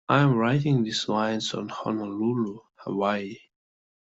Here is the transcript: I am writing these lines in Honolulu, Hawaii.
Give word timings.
I 0.09 0.21
am 0.21 0.33
writing 0.35 0.81
these 0.81 1.07
lines 1.07 1.53
in 1.53 1.69
Honolulu, 1.69 2.57
Hawaii. 2.77 3.37